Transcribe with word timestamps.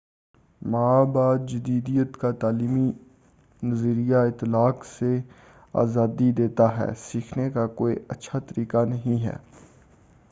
ما 0.61 0.85
بعد 1.07 1.45
جدیدیت 1.47 2.17
کا 2.17 2.31
تعلیمی 2.41 2.87
نظریہ 3.63 4.23
اطلاق 4.27 4.85
سے 4.87 5.15
آزادی 5.75 6.31
دیتا 6.37 6.75
ہے 6.77 6.91
سیکھنے 7.03 7.49
کا 7.51 7.67
کوئی 7.77 7.95
اچھا 8.09 8.39
طریقہ 8.47 8.85
نہیں 8.87 9.23
ہے 9.25 9.35